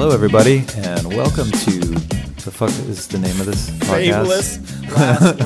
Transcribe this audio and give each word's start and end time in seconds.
Hello, 0.00 0.14
everybody, 0.14 0.64
and 0.78 1.14
welcome 1.14 1.50
to 1.50 1.78
the 1.78 2.50
fuck 2.50 2.70
is 2.88 3.06
the 3.06 3.18
name 3.18 3.38
of 3.38 3.44
this 3.44 3.68
podcast? 3.80 4.56
Famous 4.56 4.96
last 4.96 5.40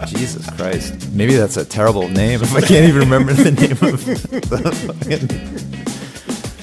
words. 0.00 0.10
Jesus 0.10 0.48
Christ! 0.56 1.12
Maybe 1.12 1.34
that's 1.34 1.58
a 1.58 1.66
terrible 1.66 2.08
name 2.08 2.40
if 2.42 2.54
I 2.54 2.62
can't 2.62 2.86
even 2.88 3.02
remember 3.02 3.34
the 3.34 3.50
name 3.50 3.72
of 3.72 4.06
the 4.06 4.16
fucking. 4.86 5.26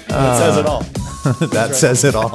that 0.08 0.40
says 0.40 0.58
it 0.58 0.66
all. 0.66 0.82
that 1.50 1.76
says 1.76 2.04
it 2.04 2.16
all. 2.16 2.32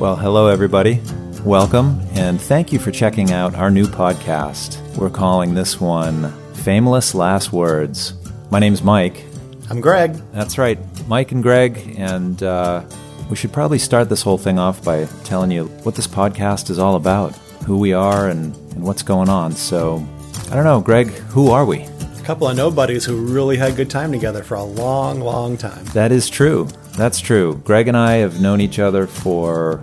Well, 0.00 0.16
hello, 0.16 0.46
everybody. 0.46 1.02
Welcome, 1.44 2.00
and 2.12 2.40
thank 2.40 2.72
you 2.72 2.78
for 2.78 2.90
checking 2.90 3.30
out 3.32 3.54
our 3.54 3.70
new 3.70 3.86
podcast. 3.86 4.80
We're 4.98 5.08
calling 5.08 5.54
this 5.54 5.80
one 5.80 6.32
Fameless 6.52 7.14
Last 7.14 7.52
Words. 7.52 8.12
My 8.50 8.58
name's 8.58 8.82
Mike. 8.82 9.24
I'm 9.70 9.80
Greg. 9.80 10.14
That's 10.32 10.58
right, 10.58 10.78
Mike 11.06 11.32
and 11.32 11.42
Greg, 11.42 11.94
and 11.96 12.42
uh, 12.42 12.84
we 13.30 13.36
should 13.36 13.52
probably 13.52 13.78
start 13.78 14.08
this 14.08 14.20
whole 14.20 14.36
thing 14.36 14.58
off 14.58 14.84
by 14.84 15.06
telling 15.24 15.50
you 15.50 15.66
what 15.84 15.94
this 15.94 16.06
podcast 16.06 16.70
is 16.70 16.78
all 16.78 16.96
about, 16.96 17.34
who 17.64 17.78
we 17.78 17.92
are, 17.92 18.28
and, 18.28 18.54
and 18.72 18.82
what's 18.82 19.02
going 19.02 19.28
on. 19.28 19.52
So, 19.52 20.04
I 20.50 20.54
don't 20.54 20.64
know, 20.64 20.80
Greg, 20.80 21.06
who 21.08 21.50
are 21.50 21.64
we? 21.64 21.82
A 21.82 22.22
couple 22.24 22.48
of 22.48 22.56
nobodies 22.56 23.04
who 23.04 23.16
really 23.16 23.56
had 23.56 23.76
good 23.76 23.88
time 23.90 24.12
together 24.12 24.42
for 24.42 24.56
a 24.56 24.64
long, 24.64 25.20
long 25.20 25.56
time. 25.56 25.84
That 25.94 26.12
is 26.12 26.28
true. 26.28 26.68
That's 26.96 27.20
true. 27.20 27.62
Greg 27.64 27.88
and 27.88 27.96
I 27.96 28.16
have 28.16 28.40
known 28.40 28.60
each 28.60 28.78
other 28.78 29.06
for 29.06 29.82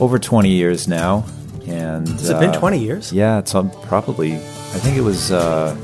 over 0.00 0.18
20 0.18 0.48
years 0.48 0.88
now. 0.88 1.24
And 1.66 2.08
Has 2.08 2.30
it 2.30 2.40
been 2.40 2.52
20 2.52 2.78
years? 2.78 3.12
Yeah, 3.12 3.38
it's 3.38 3.54
um, 3.54 3.70
probably. 3.82 4.34
I 4.34 4.78
think 4.80 4.96
it 4.96 5.02
was. 5.02 5.30
Uh, 5.30 5.76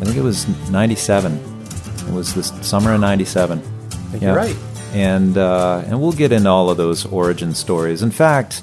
I 0.00 0.04
think 0.04 0.16
it 0.16 0.22
was 0.22 0.46
97. 0.70 1.34
It 1.34 2.14
was 2.14 2.34
the 2.34 2.42
summer 2.42 2.94
of 2.94 3.00
97. 3.00 3.58
think 3.58 4.22
you're 4.22 4.34
right. 4.34 4.56
And 4.94 5.36
uh, 5.36 5.82
and 5.86 6.00
we'll 6.00 6.12
get 6.12 6.32
into 6.32 6.48
all 6.48 6.70
of 6.70 6.76
those 6.76 7.04
origin 7.04 7.52
stories. 7.54 8.02
In 8.02 8.10
fact, 8.10 8.62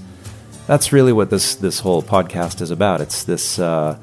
that's 0.65 0.91
really 0.91 1.13
what 1.13 1.29
this 1.29 1.55
this 1.55 1.81
whole 1.81 2.01
podcast 2.01 2.61
is 2.61 2.71
about. 2.71 3.01
It's 3.01 3.23
this 3.23 3.59
uh, 3.59 3.99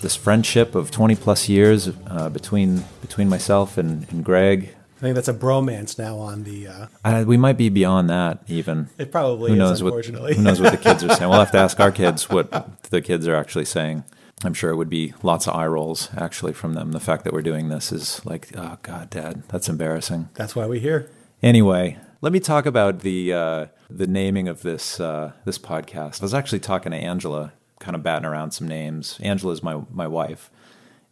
this 0.00 0.16
friendship 0.16 0.74
of 0.74 0.90
20 0.90 1.14
plus 1.14 1.48
years 1.48 1.90
uh, 2.08 2.28
between 2.30 2.84
between 3.00 3.28
myself 3.28 3.78
and, 3.78 4.08
and 4.10 4.24
Greg. 4.24 4.74
I 5.02 5.06
think 5.06 5.16
that's 5.16 5.26
a 5.28 5.34
bromance 5.34 5.98
now 5.98 6.16
on 6.18 6.44
the. 6.44 6.68
Uh, 6.68 6.86
Uh, 7.04 7.24
we 7.26 7.36
might 7.36 7.56
be 7.58 7.68
beyond 7.68 8.08
that 8.08 8.38
even. 8.46 8.88
it 8.98 9.10
probably 9.10 9.48
Who 9.50 9.54
is, 9.54 9.58
knows 9.58 9.82
what 9.82 9.88
unfortunately. 9.88 10.36
Who 10.36 10.42
knows 10.42 10.60
what 10.60 10.70
the 10.70 10.78
kids 10.78 11.02
are 11.02 11.08
saying? 11.16 11.28
We'll 11.28 11.40
have 11.40 11.50
to 11.50 11.58
ask 11.58 11.80
our 11.80 11.90
kids 11.90 12.30
what 12.30 12.80
the 12.90 13.00
kids 13.02 13.26
are 13.26 13.34
actually 13.34 13.64
saying. 13.64 14.04
I'm 14.44 14.54
sure 14.54 14.70
it 14.70 14.76
would 14.76 14.88
be 14.88 15.12
lots 15.24 15.48
of 15.48 15.54
eye 15.56 15.66
rolls 15.66 16.08
actually 16.16 16.52
from 16.52 16.74
them. 16.74 16.92
The 16.92 17.00
fact 17.00 17.24
that 17.24 17.32
we're 17.32 17.42
doing 17.42 17.68
this 17.68 17.90
is 17.92 18.24
like, 18.24 18.48
oh 18.56 18.78
God, 18.82 19.10
Dad, 19.10 19.42
that's 19.48 19.68
embarrassing. 19.68 20.28
that's 20.34 20.54
why 20.54 20.66
we're 20.66 20.80
here. 20.80 21.10
Anyway, 21.42 21.98
let 22.20 22.32
me 22.32 22.38
talk 22.38 22.64
about 22.64 23.00
the 23.00 23.32
uh, 23.32 23.66
the 23.90 24.06
naming 24.06 24.46
of 24.46 24.62
this 24.62 25.00
uh, 25.00 25.32
this 25.44 25.58
podcast. 25.58 26.20
I 26.22 26.24
was 26.24 26.34
actually 26.34 26.60
talking 26.60 26.92
to 26.92 26.98
Angela, 26.98 27.52
kind 27.80 27.96
of 27.96 28.04
batting 28.04 28.26
around 28.26 28.52
some 28.52 28.68
names. 28.68 29.18
Angela 29.20 29.52
is 29.52 29.64
my 29.64 29.80
my 29.90 30.06
wife, 30.06 30.48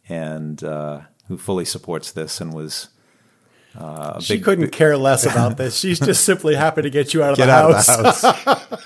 and 0.07 0.63
uh, 0.63 1.01
who 1.27 1.37
fully 1.37 1.65
supports 1.65 2.11
this 2.13 2.39
and 2.39 2.53
was 2.53 2.87
uh, 3.77 4.19
She 4.19 4.35
big 4.35 4.43
couldn't 4.43 4.69
care 4.71 4.97
less 4.97 5.25
about 5.25 5.57
this. 5.57 5.77
She's 5.77 5.99
just 5.99 6.23
simply 6.25 6.55
happy 6.55 6.81
to 6.81 6.89
get 6.89 7.13
you 7.13 7.23
out 7.23 7.31
of 7.31 7.37
get 7.37 7.45
the 7.47 7.51
out 7.53 7.73
house. 7.73 7.89
of 7.89 8.03
the 8.03 8.33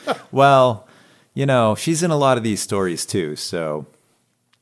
house. 0.05 0.19
well, 0.31 0.87
you 1.33 1.45
know, 1.45 1.75
she's 1.75 2.03
in 2.03 2.11
a 2.11 2.17
lot 2.17 2.37
of 2.37 2.43
these 2.43 2.61
stories 2.61 3.05
too, 3.05 3.35
so 3.35 3.85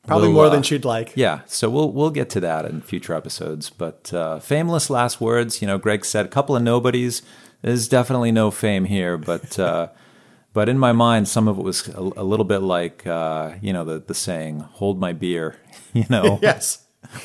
Probably 0.07 0.27
we'll, 0.29 0.35
more 0.35 0.45
uh, 0.47 0.49
than 0.49 0.63
she'd 0.63 0.83
like. 0.85 1.13
Yeah, 1.16 1.41
so 1.45 1.69
we'll 1.69 1.91
we'll 1.91 2.09
get 2.09 2.29
to 2.31 2.39
that 2.41 2.66
in 2.66 2.81
future 2.81 3.13
episodes. 3.13 3.69
But 3.69 4.13
uh, 4.13 4.39
fameless 4.39 4.89
last 4.89 5.22
words. 5.22 5.61
You 5.61 5.67
know, 5.67 5.78
Greg 5.78 6.03
said 6.03 6.25
a 6.25 6.29
couple 6.29 6.55
of 6.55 6.61
nobodies. 6.63 7.22
There's 7.61 7.88
definitely 7.88 8.31
no 8.34 8.51
fame 8.51 8.84
here, 8.85 9.17
but 9.17 9.57
uh, 9.57 9.88
but 10.53 10.67
in 10.67 10.78
my 10.78 10.91
mind, 10.91 11.28
some 11.29 11.47
of 11.47 11.57
it 11.57 11.63
was 11.63 11.88
a, 11.90 12.00
a 12.01 12.23
little 12.23 12.44
bit 12.44 12.59
like 12.59 13.07
uh, 13.07 13.53
you 13.61 13.72
know 13.72 13.85
the 13.85 14.00
the 14.00 14.13
saying 14.13 14.59
"Hold 14.73 15.00
my 15.00 15.13
beer." 15.13 15.57
You 15.94 16.05
know, 16.09 16.40
Yes. 16.41 16.79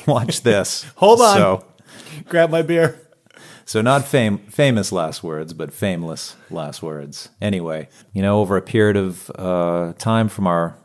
watch 0.05 0.43
this. 0.43 0.85
Hold 0.97 1.21
on. 1.21 1.37
So, 1.37 1.65
Grab 2.29 2.49
my 2.51 2.61
beer. 2.61 2.99
so 3.65 3.81
not 3.81 4.05
fame, 4.05 4.37
famous 4.49 4.91
last 4.91 5.23
words, 5.23 5.53
but 5.53 5.73
fameless 5.73 6.35
last 6.49 6.81
words. 6.83 7.29
Anyway, 7.41 7.89
you 8.13 8.21
know, 8.21 8.39
over 8.39 8.55
a 8.57 8.61
period 8.61 8.95
of 8.97 9.31
uh, 9.35 9.93
time 9.97 10.29
from 10.29 10.47
our 10.47 10.77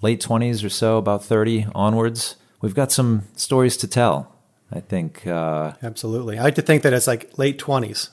late 0.00 0.20
20s 0.20 0.64
or 0.64 0.68
so, 0.68 0.98
about 0.98 1.24
30 1.24 1.66
onwards, 1.74 2.36
we've 2.60 2.74
got 2.74 2.90
some 2.92 3.22
stories 3.36 3.76
to 3.78 3.86
tell. 3.86 4.28
I 4.72 4.80
think, 4.80 5.26
uh, 5.26 5.72
Absolutely. 5.82 6.38
I 6.38 6.42
like 6.42 6.54
to 6.54 6.62
think 6.62 6.82
that 6.82 6.92
it's 6.94 7.06
like 7.06 7.36
late 7.38 7.58
20s, 7.58 8.08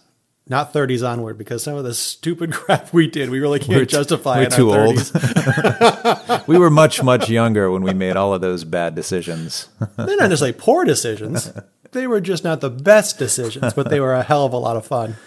not 0.47 0.73
30s 0.73 1.07
onward, 1.07 1.37
because 1.37 1.63
some 1.63 1.75
of 1.75 1.85
the 1.85 1.93
stupid 1.93 2.51
crap 2.59 2.91
we 2.93 3.07
did, 3.07 3.29
we 3.29 3.39
really 3.39 3.59
can't 3.59 3.71
We're 3.79 3.85
t- 3.85 3.91
justify 3.95 4.39
we're 4.39 4.43
in 4.45 4.51
too 4.51 4.71
our 4.71 4.85
old. 4.87 4.97
30s. 4.97 6.47
we 6.47 6.57
were 6.59 6.69
much, 6.69 7.01
much 7.01 7.29
younger 7.29 7.71
when 7.71 7.81
we 7.81 7.93
made 7.93 8.17
all 8.17 8.33
of 8.33 8.41
those 8.41 8.65
bad 8.65 8.93
decisions. 8.93 9.69
They're 9.95 10.17
not 10.17 10.29
necessarily 10.29 10.51
poor 10.59 10.83
decisions. 10.85 11.51
They 11.91 12.07
were 12.07 12.21
just 12.21 12.43
not 12.43 12.61
the 12.61 12.69
best 12.69 13.17
decisions, 13.17 13.73
but 13.73 13.89
they 13.89 13.99
were 13.99 14.13
a 14.13 14.23
hell 14.23 14.45
of 14.45 14.53
a 14.53 14.57
lot 14.57 14.75
of 14.75 14.85
fun. 14.85 15.15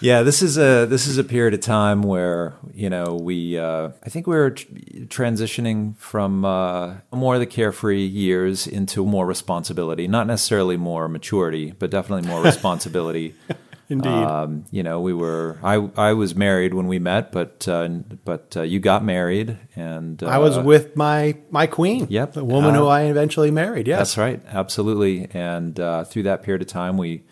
Yeah, 0.00 0.22
this 0.22 0.42
is 0.42 0.58
a 0.58 0.84
this 0.84 1.06
is 1.06 1.16
a 1.16 1.24
period 1.24 1.54
of 1.54 1.60
time 1.60 2.02
where 2.02 2.54
you 2.74 2.90
know 2.90 3.18
we 3.20 3.58
uh, 3.58 3.90
I 4.04 4.08
think 4.10 4.26
we 4.26 4.36
were 4.36 4.50
tr- 4.50 4.66
transitioning 5.06 5.96
from 5.96 6.44
uh, 6.44 6.96
more 7.12 7.34
of 7.34 7.40
the 7.40 7.46
carefree 7.46 8.04
years 8.04 8.66
into 8.66 9.06
more 9.06 9.24
responsibility. 9.24 10.06
Not 10.06 10.26
necessarily 10.26 10.76
more 10.76 11.08
maturity, 11.08 11.72
but 11.78 11.90
definitely 11.90 12.28
more 12.28 12.42
responsibility. 12.42 13.34
Indeed. 13.88 14.08
Um, 14.10 14.64
you 14.72 14.82
know, 14.82 15.00
we 15.00 15.14
were 15.14 15.58
I 15.62 15.74
I 15.96 16.12
was 16.12 16.34
married 16.34 16.74
when 16.74 16.88
we 16.88 16.98
met, 16.98 17.30
but 17.30 17.68
uh, 17.68 17.88
but 18.24 18.56
uh, 18.56 18.62
you 18.62 18.80
got 18.80 19.04
married, 19.04 19.58
and 19.76 20.20
uh, 20.22 20.26
I 20.26 20.38
was 20.38 20.58
with 20.58 20.96
my 20.96 21.36
my 21.50 21.66
queen. 21.68 22.06
Yep. 22.10 22.32
the 22.32 22.44
woman 22.44 22.74
who 22.74 22.86
Uh, 22.86 22.90
I 22.90 23.02
eventually 23.02 23.50
married. 23.52 23.86
Yes, 23.86 23.98
That's 23.98 24.18
right, 24.18 24.42
absolutely. 24.48 25.28
And 25.32 25.78
uh, 25.78 26.02
through 26.04 26.24
that 26.24 26.42
period 26.42 26.62
of 26.62 26.68
time, 26.68 26.96
we 26.96 27.22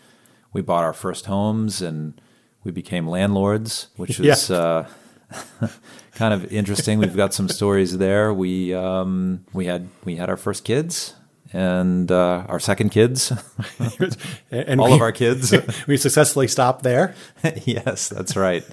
we 0.53 0.61
bought 0.61 0.83
our 0.85 0.93
first 0.93 1.25
homes 1.25 1.81
and 1.81 2.19
we 2.63 2.71
became 2.71 3.05
landlords, 3.07 3.87
which 3.97 4.17
was 4.19 4.49
uh, 4.49 4.87
kind 6.15 6.33
of 6.33 6.51
interesting. 6.53 6.99
We've 6.99 7.15
got 7.17 7.33
some 7.33 7.49
stories 7.49 7.97
there. 7.97 8.33
We 8.33 8.73
um, 8.73 9.45
we 9.51 9.65
had 9.65 9.89
we 10.05 10.15
had 10.15 10.29
our 10.29 10.37
first 10.37 10.63
kids 10.63 11.15
and 11.53 12.11
uh, 12.11 12.45
our 12.47 12.59
second 12.59 12.89
kids, 12.89 13.31
and 14.51 14.79
all 14.81 14.87
we, 14.87 14.93
of 14.93 15.01
our 15.01 15.11
kids. 15.11 15.53
we 15.87 15.97
successfully 15.97 16.47
stopped 16.47 16.83
there. 16.83 17.15
yes, 17.65 18.09
that's 18.09 18.35
right. 18.35 18.65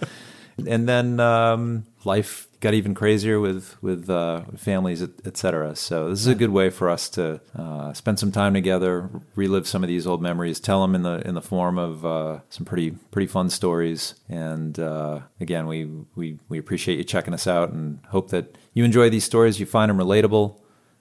And 0.66 0.88
then 0.88 1.18
um, 1.18 1.86
life 2.04 2.48
got 2.60 2.74
even 2.74 2.94
crazier 2.94 3.40
with 3.40 3.76
with 3.82 4.08
uh, 4.08 4.42
families, 4.56 5.02
et, 5.02 5.10
et 5.24 5.36
cetera. 5.36 5.74
So 5.76 6.10
this 6.10 6.20
is 6.20 6.26
a 6.26 6.34
good 6.34 6.50
way 6.50 6.70
for 6.70 6.88
us 6.88 7.08
to 7.10 7.40
uh, 7.54 7.92
spend 7.92 8.18
some 8.18 8.32
time 8.32 8.54
together, 8.54 9.10
relive 9.34 9.66
some 9.66 9.82
of 9.82 9.88
these 9.88 10.06
old 10.06 10.22
memories, 10.22 10.60
tell 10.60 10.80
them 10.82 10.94
in 10.94 11.02
the 11.02 11.26
in 11.26 11.34
the 11.34 11.42
form 11.42 11.78
of 11.78 12.06
uh, 12.06 12.40
some 12.50 12.64
pretty 12.64 12.92
pretty 13.10 13.26
fun 13.26 13.50
stories. 13.50 14.14
And 14.28 14.78
uh, 14.78 15.20
again, 15.40 15.66
we, 15.66 15.90
we 16.14 16.38
we 16.48 16.58
appreciate 16.58 16.98
you 16.98 17.04
checking 17.04 17.34
us 17.34 17.46
out, 17.46 17.70
and 17.70 18.00
hope 18.08 18.30
that 18.30 18.56
you 18.72 18.84
enjoy 18.84 19.10
these 19.10 19.24
stories. 19.24 19.58
You 19.60 19.66
find 19.66 19.90
them 19.90 19.98
relatable, 19.98 20.58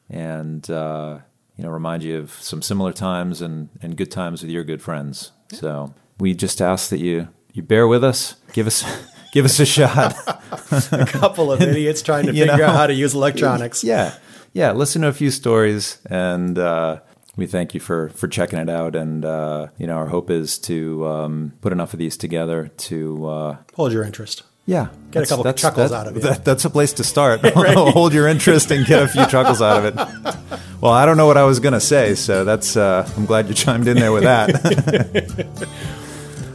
and 0.10 0.70
uh, 0.70 1.20
you 1.58 1.64
know 1.64 1.70
remind 1.70 2.04
you 2.04 2.18
of 2.20 2.32
some 2.34 2.62
similar 2.62 2.94
times 2.94 3.42
and 3.42 3.70
and 3.82 3.96
good 3.98 4.12
times 4.12 4.42
with 4.42 4.52
your 4.52 4.64
good 4.64 4.82
friends. 4.82 5.32
So 5.52 5.94
we 6.20 6.34
just 6.34 6.62
ask 6.62 6.90
that 6.90 7.00
you 7.00 7.28
you 7.54 7.62
bear 7.64 7.88
with 7.88 8.04
us, 8.04 8.36
give 8.54 8.68
us. 8.68 8.84
Give 9.34 9.46
us 9.46 9.62
a 9.62 9.66
shot. 9.66 10.14
A 10.92 11.06
couple 11.06 11.54
of 11.54 11.62
idiots 11.72 12.02
trying 12.02 12.26
to 12.26 12.34
figure 12.34 12.48
know. 12.58 12.66
out 12.66 12.76
how 12.76 12.88
to 12.88 12.94
use 12.94 13.14
electronics. 13.14 13.82
yeah, 13.82 14.16
yeah. 14.52 14.74
Listen 14.74 15.04
to 15.04 15.08
a 15.08 15.14
few 15.14 15.32
stories, 15.32 16.00
and 16.10 16.60
uh, 16.60 17.00
we 17.38 17.48
thank 17.48 17.74
you 17.74 17.80
for 17.80 18.10
for 18.10 18.28
checking 18.28 18.60
it 18.60 18.70
out. 18.70 18.94
And 18.94 19.24
uh, 19.24 19.68
you 19.78 19.88
know, 19.88 19.94
our 19.96 20.08
hope 20.08 20.30
is 20.30 20.60
to 20.68 21.08
um, 21.08 21.54
put 21.62 21.72
enough 21.72 21.94
of 21.94 22.00
these 22.00 22.18
together 22.18 22.68
to 22.90 23.26
uh, 23.26 23.58
Hold 23.76 23.94
your 23.94 24.04
interest. 24.04 24.44
yeah, 24.66 24.90
Get 25.12 25.24
a 25.24 25.28
couple 25.28 25.54
chuckles 25.54 25.94
out 25.94 26.08
of 26.08 26.18
it. 26.18 26.24
That, 26.24 26.44
that's 26.44 26.66
a 26.66 26.70
place 26.70 26.92
to 26.94 27.06
start. 27.06 27.40
Hold 27.56 28.14
your 28.14 28.28
interest 28.28 28.70
and 28.70 28.86
get 28.86 29.02
a 29.02 29.08
few 29.08 29.26
chuckles 29.28 29.62
out 29.62 29.86
of 29.86 29.98
it. 29.98 30.51
Well, 30.82 30.92
I 30.92 31.06
don't 31.06 31.18
know 31.18 31.28
what 31.28 31.38
I 31.38 31.44
was 31.44 31.60
going 31.60 31.74
to 31.74 31.80
say, 31.80 32.16
so 32.16 32.44
that's. 32.44 32.76
Uh, 32.76 33.08
I'm 33.16 33.26
glad 33.28 33.48
you 33.48 33.54
chimed 33.54 33.88
in 33.88 33.98
there 33.98 34.12
with 34.12 34.24
that. 34.24 34.50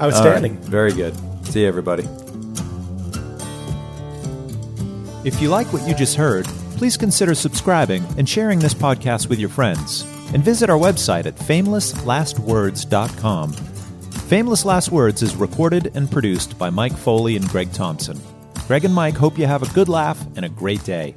All 0.01 0.09
right, 0.09 0.15
Outstanding. 0.15 0.57
very 0.59 0.93
good. 0.93 1.15
See 1.47 1.63
you, 1.63 1.69
everybody. 1.69 2.03
If 5.25 5.41
you 5.41 5.49
like 5.49 5.73
what 5.73 5.87
you 5.89 5.95
just 5.95 6.17
heard, 6.17 6.45
please 6.77 6.97
consider 6.97 7.35
subscribing 7.35 8.05
and 8.19 8.29
sharing 8.29 8.59
this 8.59 8.75
podcast 8.75 9.29
with 9.29 9.39
your 9.39 9.49
friends. 9.49 10.03
And 10.35 10.43
visit 10.45 10.69
our 10.71 10.79
website 10.79 11.25
at 11.27 11.37
famelesslastwords.com. 11.37 13.53
Fameless 13.53 14.65
Last 14.65 14.91
Words 14.91 15.23
is 15.23 15.37
recorded 15.37 15.93
and 15.95 16.11
produced 16.11 16.59
by 16.59 16.69
Mike 16.69 16.97
Foley 16.97 17.37
and 17.37 17.47
Greg 17.49 17.73
Thompson. 17.73 18.21
Greg 18.67 18.85
and 18.85 18.93
Mike 18.93 19.15
hope 19.17 19.39
you 19.39 19.47
have 19.47 19.63
a 19.63 19.73
good 19.73 19.89
laugh 19.89 20.21
and 20.35 20.45
a 20.45 20.49
great 20.49 20.83
day. 20.83 21.15